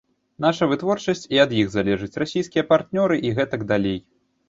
[0.45, 3.99] Наша вытворчасць і ад іх залежыць, расійскія партнёры і гэтак далей.